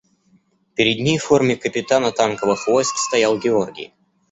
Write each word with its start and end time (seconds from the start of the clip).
Перед 0.73 0.97
ней 0.99 1.19
в 1.19 1.23
форме 1.23 1.55
капитана 1.55 2.11
танковых 2.11 2.65
войск 2.67 2.97
стоял 2.97 3.37
Георгий. 3.37 3.93